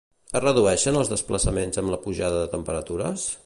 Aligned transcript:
Es 0.37 0.41
redueixen 0.45 0.97
els 1.01 1.11
desplaçaments 1.11 1.81
amb 1.83 1.95
la 1.95 2.01
pujada 2.07 2.41
de 2.45 2.51
temperatures? 2.59 3.29